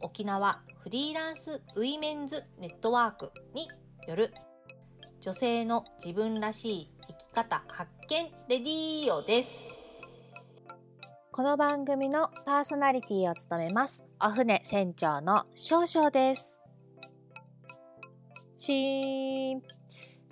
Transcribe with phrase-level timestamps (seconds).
[0.00, 3.68] 沖縄フリーランスウィメンズネットワークに
[4.06, 4.32] よる
[5.20, 9.72] 女性の自分らしい生き方発見レディーオです。
[11.32, 16.62] この番組のパーソナリティを務めますお船船長の少々です。
[18.56, 19.62] しーん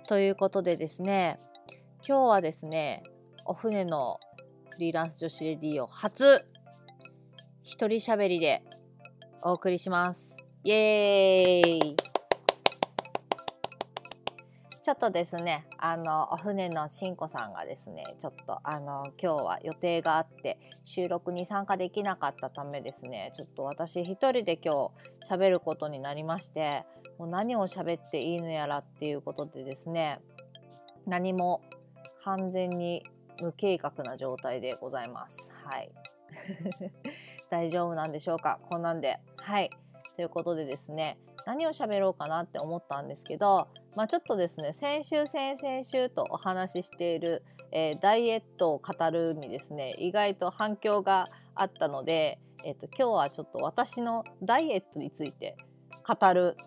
[0.07, 1.39] ということでですね
[2.07, 3.03] 今日はですね
[3.45, 4.19] お船の
[4.71, 6.45] フリーランス女子レディーオ初
[7.63, 8.63] 一人喋りで
[9.49, 11.95] お送りしますイエーイ
[14.83, 24.91] ちょっとですね、あの、お船のしんこさんがですね、ちょっとあの、今日は予定があって、収録に参加できなかったためですね、ちょっと私一人で今
[25.25, 26.85] 日喋ることになりまして、
[27.17, 30.19] もう何を喋っていいのやらっていうことでですね、
[31.05, 31.61] 何も
[32.25, 33.01] 完全に
[33.41, 35.53] 無計画な状態でございます。
[35.63, 35.91] はい。
[37.49, 38.59] 大丈夫なんでしょうか？
[38.69, 39.19] こんなんで。
[39.37, 39.69] はい。
[40.15, 55.55] ということでですね、何を喋ろうかなって思ったんですけど、まあ、ちょっとですね先週先々週とお話ししている、えーダイエットを語るにですね意外と反響があったので、えっと今日はちょっと私のダイエットについて
[56.05, 56.57] 語る、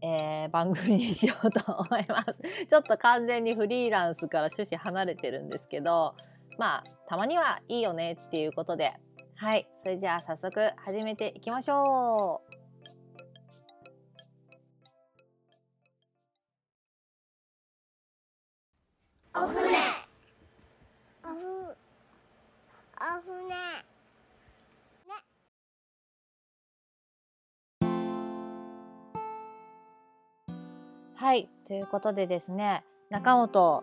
[0.00, 2.40] えー番組にしようと思います。
[2.66, 6.14] ちょっと完全にフリーランスから趣旨離れてるんですけど
[6.56, 8.94] まあたまにはいいよねっていうことで
[9.40, 12.58] はいそれじゃあ早速始めていきましょう。
[19.34, 19.78] お船
[21.24, 21.36] おふ
[23.00, 23.54] お船
[31.16, 33.82] はいということでですね中本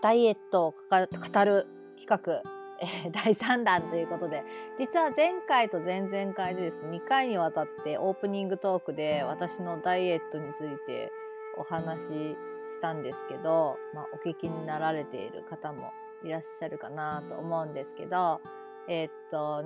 [0.00, 1.66] ダイエットをかか語る
[1.98, 4.44] 企画、え ー第3弾ということで
[4.78, 11.12] 実は前回と前々回でですね2回にわたってオープニングトークで私のダイエットについて
[11.56, 12.36] お話し
[12.68, 15.92] したんですけど、まあ、お聞きになられている方も
[16.22, 18.40] いらっしゃるかなと思うんですけど
[18.88, 19.62] えーっと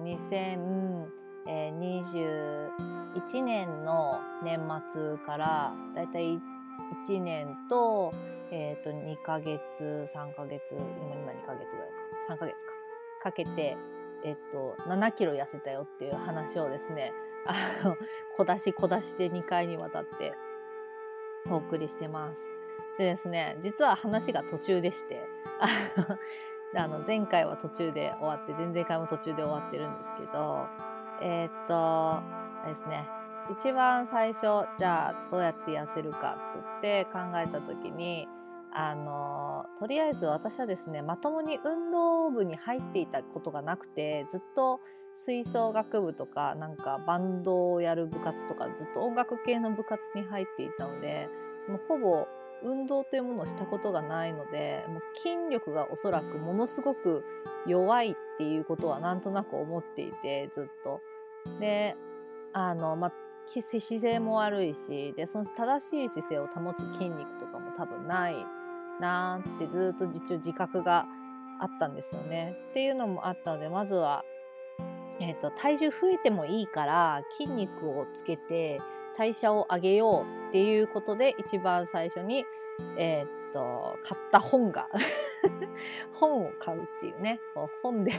[1.47, 4.61] 2021年の年
[4.93, 6.41] 末からだいたい
[7.07, 8.13] 1年と,、
[8.51, 10.83] えー、と2ヶ月3ヶ月今
[11.15, 12.35] 今2ヶ月ぐらいか。
[12.35, 12.84] 3ヶ月か。
[13.25, 13.79] かけて、
[14.23, 17.13] えっと7キロ痩せたよっていう話をですね
[17.47, 17.97] あの
[18.37, 20.35] 小出し小出しで2回にわたって
[21.51, 22.51] お送りしてます。
[22.99, 25.27] でですね実は話が途中でして
[26.77, 30.67] あの前回は途中で終わって前々回も途中で終わってるんですけど
[31.21, 32.23] えーっと
[32.69, 33.09] ですね
[33.51, 38.29] 一番最初じゃあどうやって痩せるかっつって考えた時に
[38.77, 44.81] あのとりあえず私はですねまともに運動部に入っていたことがなくてずっと
[45.15, 51.29] 吹奏楽部とかなんかバンドをやる部活とかずっと音楽系の部活に入っていたので
[51.69, 52.27] もうほぼ
[52.65, 57.25] 運動というものをしたことがないのでもう筋力がおそらくものすごく
[57.67, 61.01] 弱いっていうことはなんとなく思っていてずっと。
[61.61, 61.95] で
[62.55, 63.13] あの、ま、
[63.47, 68.47] 姿勢も悪いしでその正しい姿勢を保つ筋肉とかも多分ない
[69.01, 71.07] なーってずっと一応自覚が
[71.61, 72.57] あったんですよね。
[72.71, 74.25] っていうのもあったのでまずは、
[75.21, 78.81] えー、と体重増えてもいいから筋肉をつけて
[79.17, 82.45] 代謝を上げようっていうことで一番最初に、
[82.99, 84.89] えー、と買った本が
[86.13, 87.41] 本を買うっていうね。
[87.55, 88.13] こう本で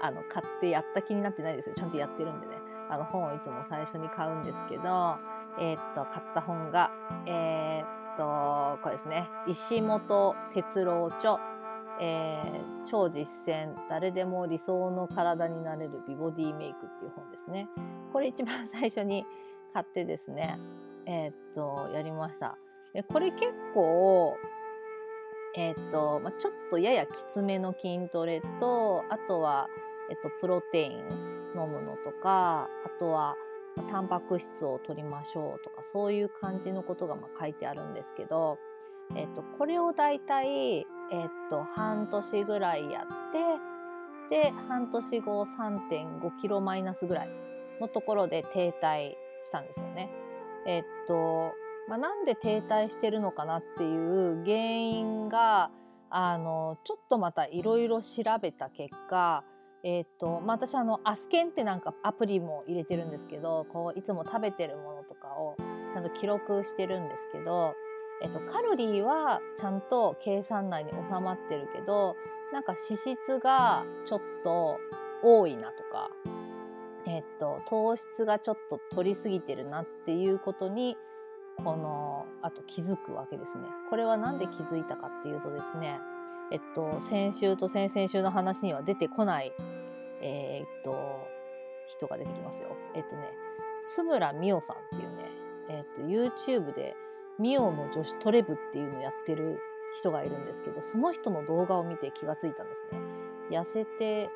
[0.00, 1.74] あの買ってやった気になってないですよ。
[1.74, 2.56] ちゃんとやってるんでね。
[2.90, 5.16] あの本をいつも最初に買うんですけど、
[5.58, 6.90] えーっと買った本が
[7.24, 7.71] えー
[8.16, 9.28] とこれですね。
[9.46, 11.38] 石本哲郎著、
[12.00, 17.68] えー超実践誰でも理想の体になれる美ボディメイクっていう本ですね。
[18.12, 19.24] これ一番最初に
[19.72, 20.58] 買ってですね
[21.06, 22.58] えーっとやりました。
[22.92, 24.36] でこれ結構
[25.56, 29.68] えーっと、まあ、ちょっとややきつめの筋トレとあとは、
[30.10, 30.92] えっと、プロテイン
[31.54, 33.36] 飲むのとかあとは
[33.90, 38.58] タンパク質を取りましょうとかそういう感じのことがまあ書いてあるんですけど、
[39.14, 40.86] えっと、これをだいたい、えっ
[41.50, 43.32] と、半年ぐらいやっ
[44.28, 47.28] てで半年後3.5キロマイナスぐらい
[47.80, 50.10] のところで停滞したんですよね。
[50.66, 51.52] えっと、
[51.88, 55.70] まあ、なんで停滞してるのかなっていう原因が
[56.08, 59.44] あのちょっとまたいろいろ調べた結果
[59.84, 65.56] えっとまあ、私あのアスケンってなんかアプリも入れてるんですけどこういつも食べてるものとかを
[65.92, 67.74] ちゃんと記録してるんですけど、
[68.22, 72.14] えっと、カロリーはちゃんと計算内に収まってるけど
[72.52, 74.78] なんか脂質がちょっと
[75.24, 76.10] 多いなとか、
[77.06, 80.96] えっと、糖質がちょっと取りすぎてるなっていうことに
[81.56, 83.64] このあと気づくわけですね。
[83.90, 85.98] これは何で気づいたかっていうとですね
[86.52, 89.52] えっと先週と先々週の話には出てこない
[90.20, 91.26] えー、っと
[91.86, 92.76] 人が出てきますよ。
[92.94, 93.22] えっとね
[93.82, 95.24] 津村美桜さんっていうね、
[95.68, 96.94] えっと YouTube で
[97.38, 99.58] ミオの女子トレブっていうのをやってる
[99.98, 103.00] 人がいるんですけどその人の動画を見て気がついたんですね。
[103.50, 104.30] 痩せて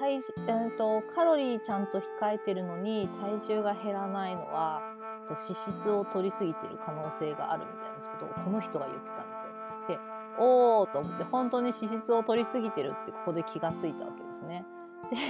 [0.00, 4.82] 体重、えー、とカロリーちゃんと控えてるのに体重が減らないのは
[5.28, 9.19] 脂質を取りすぎてる可能性があるみたいなことをこの人が言ってた
[10.40, 10.84] んですよ。
[10.84, 14.64] でおーと思って本当に脂質を取りすぎてるってここで気がついたわけですね。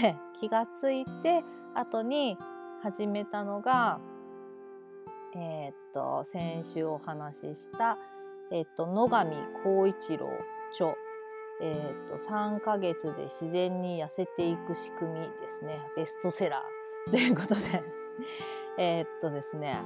[0.02, 2.38] で 気がついて後に
[2.82, 4.00] 始めたのが
[5.34, 7.98] えー、っと先週お話しした
[8.50, 9.26] えー、っと野上
[9.62, 10.28] 浩一郎
[10.72, 10.94] 著
[11.62, 17.60] えー、っと3ヶ月で自然に痩せていく仕組みですねベストセラー ということで
[18.78, 19.76] えっとですね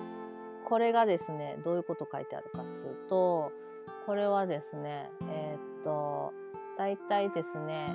[0.65, 3.53] これがですねどういうこと書いてあるかっつうと
[4.07, 6.33] これはですねえっと
[6.77, 7.89] 大体ですね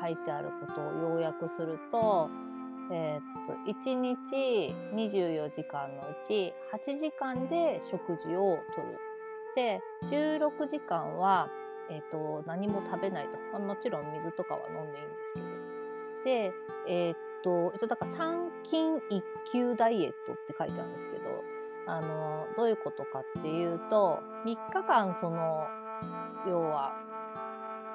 [0.00, 2.28] 書いてあることを要約すると,、
[2.90, 8.98] えー、っと1日24時間のうち8時間で食事をとる。
[9.54, 11.50] で16時間は、
[11.90, 15.46] えー、っと何も食べないと、まあ、もちろん水とかは飲んでいいんですけど。
[16.24, 16.54] で
[16.86, 19.22] えー、っと、えっと、だから3筋1
[19.52, 21.44] 級ダイエットって書いてあるんですけど
[21.86, 25.66] あのどういうことかっていうと3日間その
[26.48, 26.94] 要は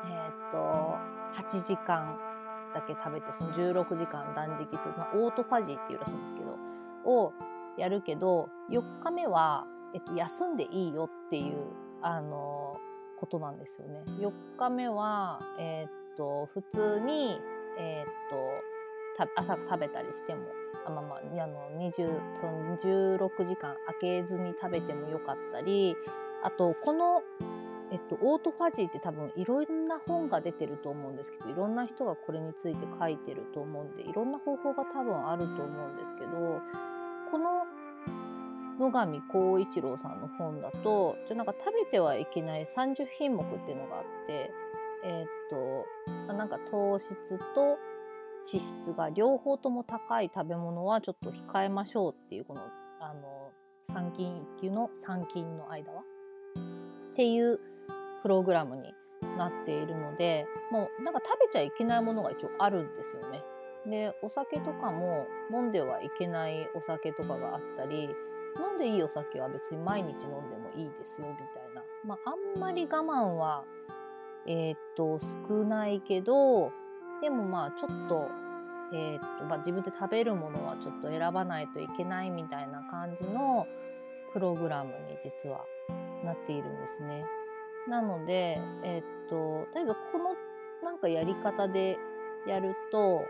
[0.05, 0.95] えっと
[1.35, 2.17] 8時間
[2.73, 6.57] だけ食べてその16時間断食する、まあ、オートファジーっていうらしいんですけど
[7.05, 7.33] を
[7.77, 11.67] やるけど4日目は、えっと、休んでいいよっていう
[12.01, 12.77] あの
[13.17, 14.03] ことなんですよね。
[14.19, 17.39] 4日目は、えー、っと普通に、
[17.79, 18.35] えー、っと
[19.17, 20.41] 朝食べたりしても
[20.85, 25.95] あまあまああの20その16時間空けずに食べてもよかったり
[26.43, 27.21] あとこの
[27.89, 36.61] えっと、オートファジーって多分いろんな本が出てると思うんですけどいろんな人がこれについて書いてると思うんでいろんな方法が多分あると思うんですけど
[37.31, 37.65] この
[38.77, 44.51] 野上浩一郎さんの本だとじゃなんか食べてはいけない30品目っていうのがあって
[45.05, 45.27] えー、っ
[46.27, 47.15] となんか糖質
[47.55, 47.79] と
[48.39, 52.61] 脂質が両方とも高い食べ物はちょっと控えましょうっていうこの
[52.99, 53.51] あの
[53.89, 56.01] 3金1級の3金の間は？
[57.11, 57.59] っていう
[58.21, 58.93] プログラムに
[59.37, 63.43] なっているのでもうなんか食べちゃいけないものが一応あるんですよね。
[63.85, 68.09] でお酒とかも飲んではいけないお酒とかがあったり
[68.59, 70.25] 飲んでいいお酒は別に毎日飲んで
[70.57, 73.63] もいいですよみたいな、まあ、あんまり我慢は
[74.45, 76.71] えー、っと少ないけど
[77.21, 78.29] でもまあちょっと,、
[78.93, 83.67] えー、っとまあ、自分で食べるものはちょっと選ばないといけないみたいな感じの
[84.33, 85.65] プログラムに実は
[86.23, 87.25] なっているんですね。
[87.87, 90.35] なので、えー、っと、とりあえずこの
[90.83, 91.97] なんかやり方で
[92.45, 93.25] やると、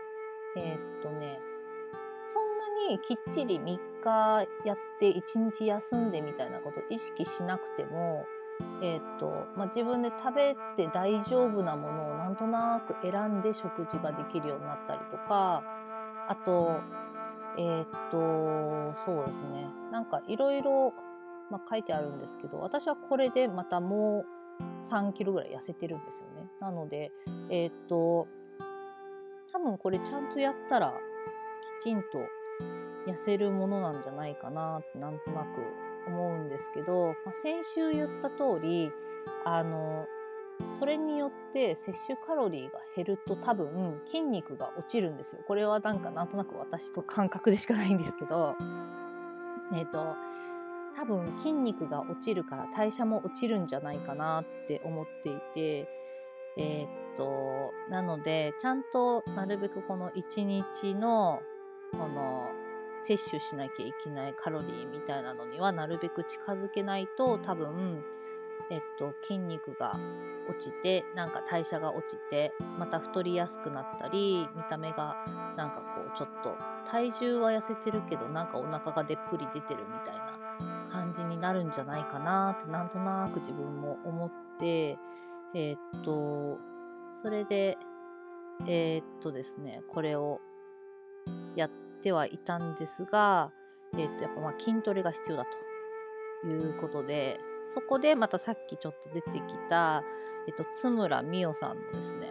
[0.56, 1.40] えー、っとね、
[2.26, 8.26] そんなにきっちり3日やって1日休んでみたいなことを意識しなくても、
[8.80, 15.62] えー、と、まあ、自分で食べて大丈夫なものをなんとなく選んで食事ができるようになったりとか、
[16.28, 16.80] あと、
[17.56, 19.66] えー、と、そうですね。
[19.90, 20.92] なんかいろいろ、
[21.68, 24.26] 書いてあるんですけど私はこれでまたも
[24.60, 26.50] う3キロぐらい痩せてるんですよね。
[26.60, 27.10] なので
[27.48, 28.28] えー、っと
[29.50, 30.92] 多分これちゃんとやったら
[31.80, 32.18] きちんと
[33.06, 35.62] 痩せるものなんじゃないかななんとなく
[36.08, 38.90] 思うんですけど、まあ、先週言った通り
[39.44, 40.06] あの
[40.80, 45.42] それによって摂取カロリーが減ると多分筋肉が落ちるんですよ。
[45.46, 48.56] これはなんかなんとなく私と感覚でしかないんですけど
[49.72, 50.16] えっ、ー、と
[50.96, 55.88] 多分筋肉が落ちるから代謝も落ちるんじゃないかなって思っていて
[56.58, 61.40] えー、となのでちゃんとなるべくこの1日の
[61.92, 62.50] この
[63.00, 68.04] 摂取しなきゃいけないカロリーみたいなのにはなるべく近づけないと多分
[68.70, 69.98] えっと筋肉が
[70.48, 75.16] 落ちてなんか代謝が落ちてまた太りやすくなったり見た目が
[75.56, 84.98] なんかこうちょっと体重は痩せてるけどなんかお腹がでっぷり出てるみたいな感じになるんじゃないかなってなんとなく自分も思って
[85.54, 86.58] えー、っと
[87.22, 87.78] それで
[88.66, 90.40] えー、っとですねこれを
[91.56, 93.50] やっててはいたんですが、
[93.94, 95.46] えー、とやっぱまあ筋トレが必要だ
[96.42, 100.02] ということでそこでまたさっきちょっと出てきた、
[100.46, 102.28] えっと、津村美代さんのですね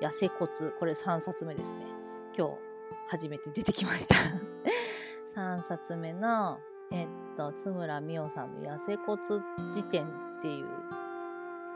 [0.00, 1.80] 痩せ骨これ3冊目ですね。
[2.36, 2.54] 今日
[3.08, 4.14] 初めて出てきました。
[5.34, 6.60] 3冊目の
[6.90, 9.22] えっと津村美代さんの「痩せ骨
[9.72, 10.04] 辞典」
[10.38, 10.66] っていう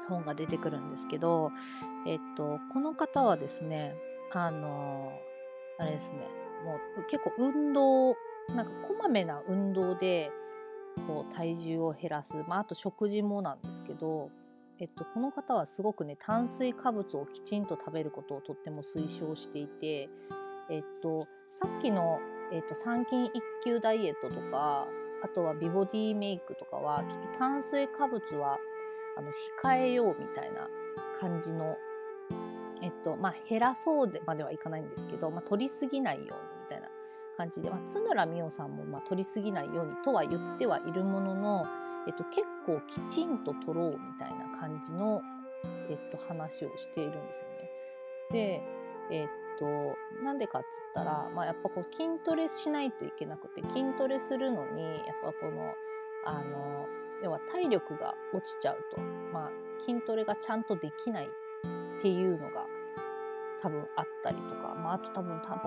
[0.09, 1.53] 本が出てくるんですけど
[2.07, 3.95] えっとこの方はですね
[4.33, 5.12] あの
[5.79, 8.14] あれですねもう結構運動
[8.55, 10.31] なんかこまめな運動で
[11.07, 14.31] こう体重を減らす、まあ、あと食事もなんですけど、
[14.79, 20.09] えっと、この方はすごくね炭水化物をきちんと食べることをとっても推奨していて、
[20.69, 22.19] えっと、さっきの、
[22.52, 24.88] えっと、三筋一級ダイエットとか
[25.23, 28.59] あとは美ボディメイクとかはちょっと炭水化物は
[29.17, 29.31] あの
[29.62, 30.69] 控えようみたいな
[31.19, 31.76] 感じの、
[32.83, 36.50] えっとまあ、減らそうでまではいかないんですけど、まあ、取りすぎないように
[37.40, 41.66] 感じで、まあ、津村美代さんもまあ取りすぎないようにとは言ってはいるものの、
[42.06, 45.23] えっと、結構きちんと取ろうみたいな感じの、
[45.88, 47.70] えっと、話をしているんですよね。
[48.30, 48.62] で、
[49.11, 49.28] えっ
[49.59, 49.64] と
[50.23, 55.73] なんでかっつったら、まあ、やっぱこう筋トレしないといけなくて筋トレするのにやっぱこの
[56.26, 56.87] あの
[57.23, 59.00] 要は体力が落ちちゃうと、
[59.32, 59.50] まあ、
[59.82, 62.60] 筋トレがちゃんとできないっていうのが
[63.62, 65.59] 多分あったりとか、まあ、あと多分炭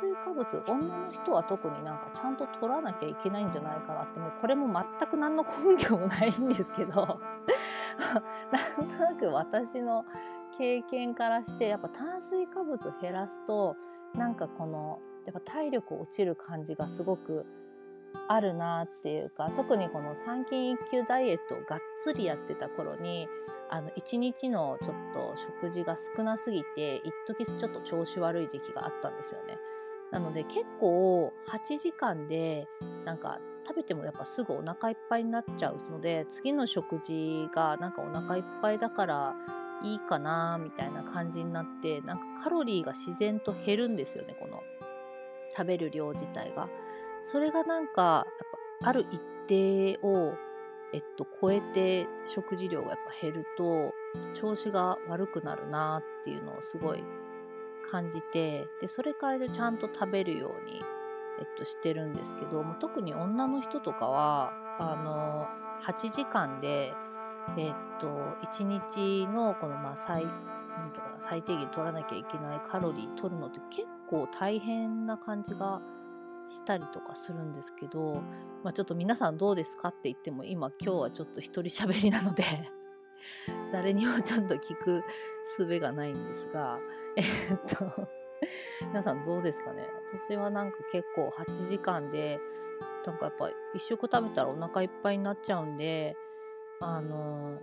[0.00, 7.20] 水化物女の人は特になんかちゃんと取らなきゃいけないんじゃないかなってもうこれも全く何の根拠もないんですけど
[8.80, 10.06] なんとなく私の
[10.56, 13.76] 経験からしてやっぱ炭水化物減らすと
[14.14, 17.44] なんかこのやっぱ体力落ちる感じがすごく
[18.28, 23.28] あるなっていうか特にこの三筋一級ダイエットをがっつりやってた頃に
[23.74, 29.58] あの1日のちょっと食事が少なすぎて一時ちょっと調子悪い時期があったんですよね。
[30.12, 32.68] なので結構8時間で
[33.04, 39.34] なんか食べてもやっぱすぐお腹いっぱいになっちゃうので次の食事がなんかお腹いっぱいだから
[39.82, 44.62] いいかなみたいな感じになってなんかカロリーが自然と減るんですよねこの
[45.50, 46.68] 食べる量自体が。
[47.22, 48.24] それがなんかやっ
[48.82, 50.34] ぱある一定を
[50.94, 53.92] えっと、超えて食事量がやっぱ減ると
[54.32, 57.02] 調子が悪くなるなっていうのをすごい
[57.90, 60.80] 感じてでそれからでちゃんと食べるように、
[61.40, 65.48] えっと、してるんですけども特に女の人とかはあの
[65.82, 66.94] 8時間で、
[67.58, 75.82] えっと、1日のこのまあ最なんていうかな最低限取らなきゃいけないカロリー取るのって結構大変な感じが
[76.48, 78.22] したりとかするんですけど、
[78.62, 82.44] まあ、ちょっと皆さんどうですかって言っても今今日はちょっと一人喋りなので
[83.72, 85.02] 誰にもちょっと聞く
[85.58, 86.78] 術がないんですが
[87.16, 87.24] え、っ
[87.94, 88.08] と
[88.88, 89.88] 皆さんどうですかね？
[90.12, 92.38] 私はなんか結構8時間で
[93.06, 96.16] なんかやっぱ一食食べたらお腹いっぱいになっちゃうんで
[96.80, 97.58] あの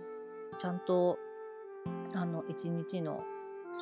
[0.58, 1.18] ちゃんと
[2.14, 3.24] あの一日の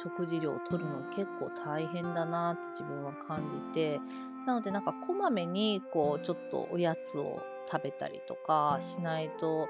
[0.02, 3.42] 食事量を取るの結構大変だなって自分は感
[3.72, 4.00] じて
[4.46, 9.68] なのでなんかこまめにこうちょっとおやつを食べたりとかしないと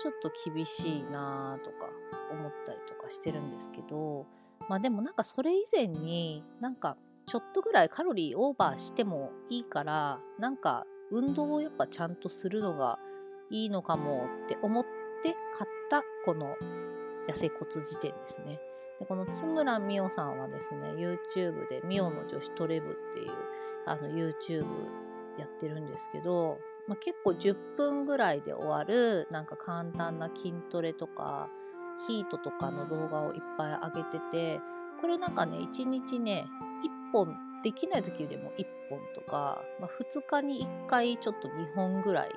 [0.00, 1.88] ちょっと厳しいなとか
[2.30, 4.26] 思ったりとかしてるんですけど
[4.68, 6.96] まあでもなんかそれ以前になんか
[7.26, 12.98] ちょっとぐらいカロリーオーバーしてもいいからなんか運動をやっぱちゃんとするのが
[13.50, 14.84] いいのかもって思っ
[15.22, 16.56] て買ったこの
[17.28, 18.58] 痩せ骨辞典ですね。
[18.98, 23.30] でこの津村美代さんはですね YouTube で「美代の女子トレブ」っていう
[23.86, 24.64] あの YouTube
[25.38, 31.48] やってるんですけど、まあ、結構10分ぐらいで終わるなんか簡単な筋トレとか
[32.06, 34.60] ヒートとかの動画をいっぱい上げてて
[35.00, 36.46] これなんかね1日ね
[37.10, 42.30] 1本できない時でも1本とか、まあ、2日に1回ちょっと2本ぐらい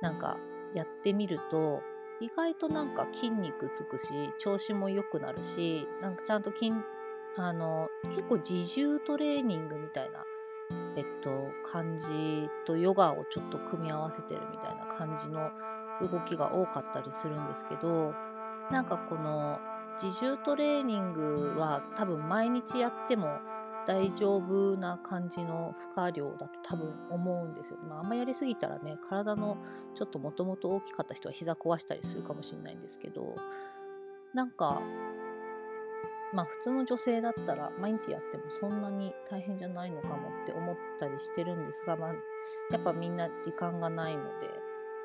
[0.00, 0.38] なんか
[0.74, 1.82] やってみると
[2.20, 4.06] 意外となんか筋肉つくし
[4.38, 6.72] 調子も良くなるしなんかちゃんと筋
[7.36, 10.24] あの結構自重トレーニングみたいな
[10.98, 15.52] えっと、感じとヨガをちょっと組み合わせてるみたいな感じの
[16.00, 18.14] 動きが多かったりするんですけど
[18.72, 19.60] なんかこの
[20.02, 23.38] 自重トレーニングは多分毎日やっても
[23.86, 27.78] 大丈夫な感じの負荷量だと多分思うんですよ。
[27.88, 29.56] まあ、あんまやりすぎたらね体の
[29.94, 33.36] ちょっともともと大きかった人は膝壊したりするかもしれないんですけど
[34.34, 34.82] なんか
[36.32, 42.14] まあ普通の女性だったら毎日やってもそんなに大変じゃないのかもって思ったりしてるんですが、まあ、
[42.70, 44.48] やっぱみんな時間がないので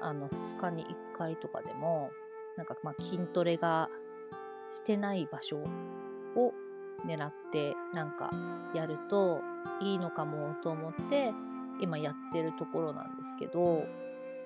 [0.02, 2.12] あの2日に1回とかでも
[2.58, 3.90] なんかまあ筋トレが
[4.70, 5.58] してない場所
[6.36, 6.54] を
[7.06, 8.32] 狙ってなんか
[8.74, 9.42] やると
[9.82, 11.34] いいのかもと思って
[11.80, 13.86] 今やってるところなんですけど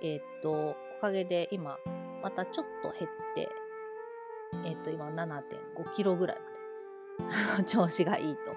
[0.01, 1.77] えー、っとおかげで今
[2.21, 3.49] またちょっと減って
[4.65, 6.66] えー、っと今7.5キロぐらいまで
[7.65, 8.55] 調子がいいと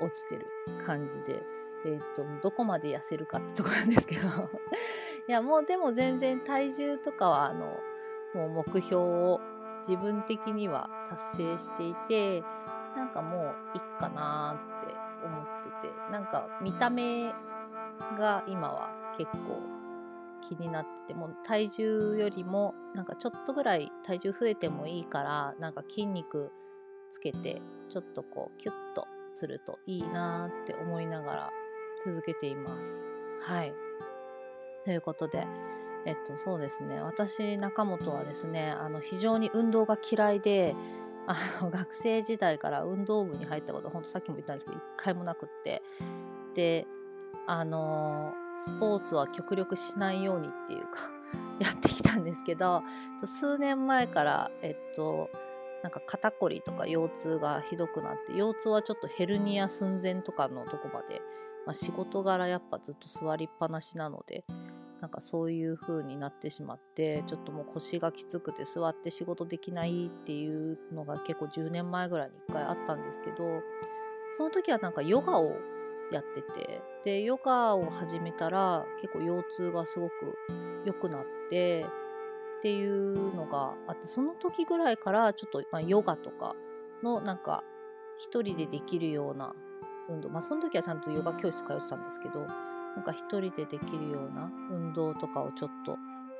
[0.00, 0.46] 落ちてる
[0.84, 1.42] 感じで。
[1.84, 4.28] えー、とどこまで痩せるかってとこなんですけど。
[5.28, 7.78] いやもうでも全然体重とかはあの
[8.34, 9.40] もう目標を
[9.86, 12.42] 自分的には達成していて
[12.96, 16.10] なんかもういっかなって思ってて。
[16.10, 17.32] なんか見た目
[18.16, 19.60] が今は結構
[20.40, 26.50] 気になってても体重よりもなんかちょっとぐらい体重増えてもいいからなんか筋肉
[27.10, 31.50] つけてちょっとこうキュッとするといいなって思いながら
[32.04, 33.08] 続けています。
[33.40, 33.72] はい。
[34.84, 35.46] ということで
[36.04, 37.00] えっとそうですね。
[37.00, 40.74] 私中本はですねあの非常に運動が嫌いで
[41.26, 45.82] あの 学生時代から運動部に入ったことほんとさっきも言ったんですけど一回もなくって。
[46.54, 46.86] で
[47.46, 51.10] あのスポーツは極力しないようにっていうか
[51.60, 52.82] やってきたんですけど
[53.24, 55.30] 数年前からえっと
[55.82, 61.20] なんか肩こりとか腰痛がひどくなって腰痛はちょっとヘルニア寸前とかのとこまで、
[61.66, 64.44] まあ、仕事柄やっぱずっと座りっぱなしなので
[65.00, 73.62] なんかそういう風になってしまってちょっともう腰がきつくて座って仕事できないっていうのが結構10年前ぐらいに1回あったんですけど
[74.36, 75.56] その時はなんかヨガを
[76.12, 80.36] やっててでヨガを始めたら結構腰痛がすごく
[80.84, 81.86] 良くなって
[82.58, 86.56] っていうのがあってその時ぐらいからちょっと、まあ、ヨガとか
[87.04, 87.62] のなんか
[88.18, 89.54] 一人でできるような
[90.08, 95.96] 運動まあその時はちゃんとヨガ教室通ってたんですけどなんか一人でできるような運動とかをちょっと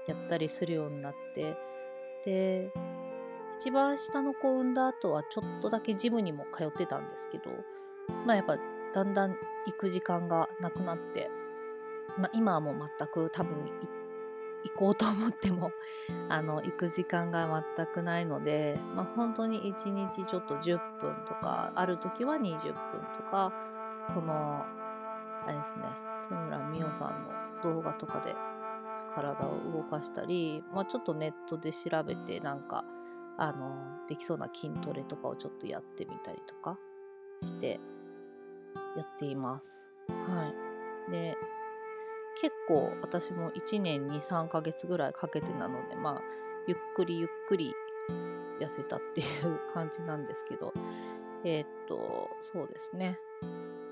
[0.09, 1.57] やったりするようになって
[2.25, 2.73] で
[3.55, 7.51] 一番下の子を産んだ後はちょっとだけジムにも通ってたんですけど
[8.27, 8.59] まあやっぱ
[8.93, 11.31] だんだん行く時間がなくなって、
[12.17, 13.98] まあ、今はもう全く多分行
[14.69, 15.73] 行こうと思っても
[16.29, 22.75] あの行く時間が全くないので、まあ、本当に1日ちょっと10分とかある時は20分
[23.17, 23.53] とか
[24.15, 24.65] この
[25.47, 25.85] あれですね
[26.21, 28.35] 津村美桜さんの動画とかで
[29.15, 32.85] 体を動かしたり、まあ、ちょっとネットで調べてなんか
[33.37, 36.79] あのできそうな筋トレとかをちょっとやってみたりとか
[37.43, 37.81] して
[38.97, 39.93] やっています。
[40.09, 40.53] は
[41.09, 41.37] い、で
[42.41, 46.23] 結構私も1年23ヶ月ぐらいかけてなのでまあ
[46.67, 47.75] ゆっくりゆっくり
[48.61, 50.73] 痩せたっていう感じなんですけど
[51.45, 53.19] えー、っとそうですね。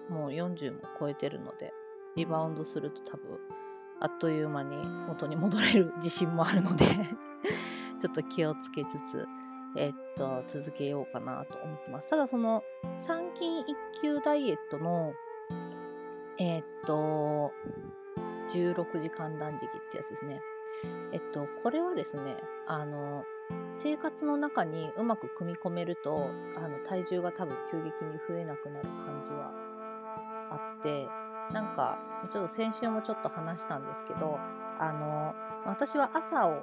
[0.08, 1.72] もう40も超えてるので
[2.14, 3.38] リバウンドすると多分
[4.00, 4.76] あっという間に
[5.08, 6.84] 元に戻れる自信もあるので
[7.98, 9.26] ちょっと気をつけつつ
[9.76, 12.10] えー、っと続けようかなと思ってます。
[12.10, 12.62] ただその
[12.96, 13.64] 3筋1
[14.00, 15.12] 級ダイエットの
[16.38, 17.52] えー、っと
[18.48, 20.40] 16時間断食ってやつですね。
[21.12, 23.24] えっとこれはですねあの
[23.72, 29.52] 生活の中にうまく組み込めるとあの体重が多分急激に増えなくなる感じは
[30.50, 31.08] あって
[31.52, 31.98] なんか
[32.30, 34.38] ちょっと先週もちょっと話したんですけど
[34.78, 36.62] あの私は朝を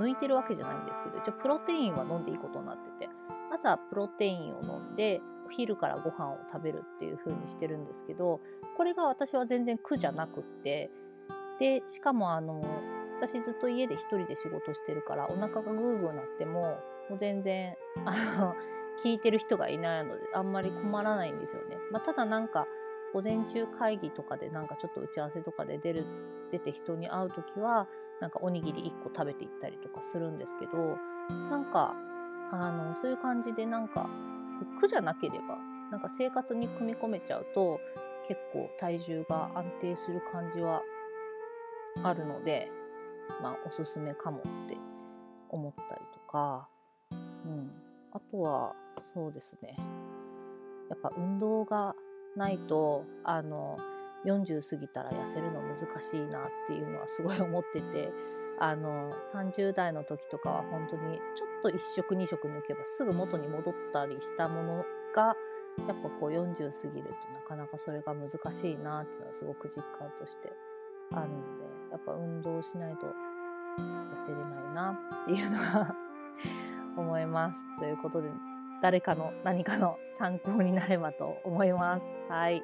[0.00, 3.08] 抜いてるわけじゃないんですけど一応プロテインは飲んでいいことになってて
[3.52, 5.20] 朝プロテインを飲んで
[5.52, 8.40] 昼からご飯を食べるっていう風にしてるんですけど
[8.76, 10.90] これが私は全然苦じゃなくって
[11.58, 12.62] でしかもあの
[13.16, 18.54] 私ずっと家で一人で仕事してるからお腹がグーグーなってももう全然あの
[19.02, 21.76] 聞いてる人がいないのであんまり困らないんですよね。
[21.90, 22.66] まあ、ただなんか
[23.12, 26.04] 午前中会議とかでなんかちょっと打ち合わせとかで出る
[26.50, 27.86] 出て人に会う時は
[28.20, 30.98] なんかおにぎり1個食べていったりとかするんですけど
[31.50, 31.94] なんか
[32.50, 34.08] あのそういう感じでなんか
[34.64, 35.58] 苦じゃなければ
[35.90, 37.80] なんか生活に組み込めちゃうと
[38.26, 40.82] 結構体重が安定する感じは
[42.02, 42.70] あるので
[43.42, 44.76] まあおすすめかもって
[45.48, 46.68] 思ったりとか、
[47.10, 47.14] う
[47.48, 47.70] ん、
[48.12, 48.74] あとは
[49.14, 49.76] そうですね。
[50.88, 51.94] やっぱ運動が
[52.36, 53.78] ないとあの
[54.24, 58.10] 40過ぎたら痩せるの難しいなっていうのはすごい思ってて
[58.58, 64.84] あの30代の時とかは本当にちょっと1食2食抜けばすぐ元に戻ったりしたもの
[65.14, 65.36] が
[65.88, 70.52] やっぱこう40過ぎるとなかなかそれが難しいなっていうのはすごく実感として
[71.12, 71.42] あるので
[71.92, 75.96] やっぱ運動しないと痩せれないなっていうのは
[76.96, 77.66] 思います。
[77.78, 78.30] ということで
[78.82, 82.06] 誰かの何かの参考になればと思います。
[82.28, 82.62] はい。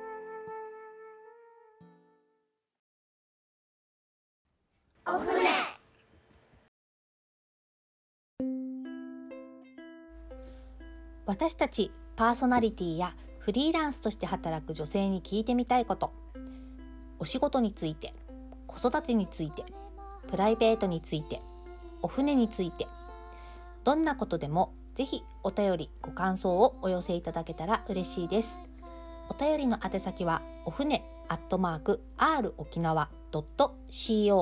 [11.28, 16.10] 私たちパーソナリティやフリーランスとして働く女性に聞いてみたいこと。
[17.18, 18.14] お仕事について
[18.66, 19.64] 子育てについて
[20.30, 21.42] プライベートについて
[22.00, 22.86] お船について。
[23.84, 28.58] どんなことでもぜひお便りご感想をお寄せいただけたら嬉しいです。
[29.28, 33.10] お便りの宛先はお船アットマーク r 沖縄
[33.90, 34.40] .co.jp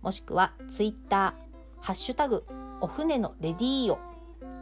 [0.00, 2.46] もしくはツイッターハッシュタグ
[2.80, 4.07] お船のレディーオ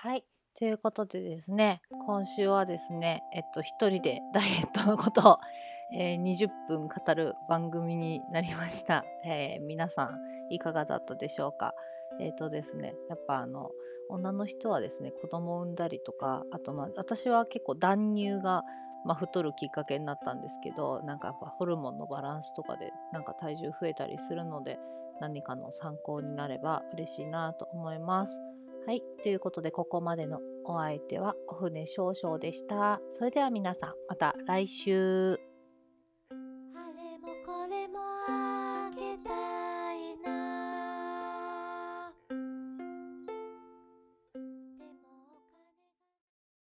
[0.00, 0.24] はい。
[0.56, 5.38] ということでですね、今週はですね、えっと、一人でダイエットのことを、
[5.92, 9.04] えー20分語る番組になりました。
[9.26, 11.74] えー皆さん、いかがだったでしょうか？
[12.20, 13.72] えっ、とですね、やっぱあの、
[14.08, 18.62] 女の人はですね、子供を産んだりとか、あとまあ、私は結構断乳が、
[19.04, 24.78] まあ、太るきっかけになったんですけど、なんかやっぱホルモンのバランスとかで、なんか体重増えたりするので、
[25.20, 28.40] 何かの参考になれば嬉しいなと思います。
[28.88, 29.02] はい。
[29.22, 33.02] ということで、ここまでのお相手はお船少々でした。
[33.10, 35.47] それでは皆さん、また来週。